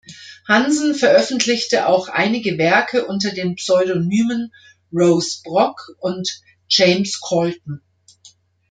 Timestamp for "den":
3.31-3.53